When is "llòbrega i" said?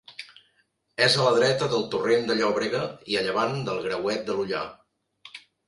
2.41-3.21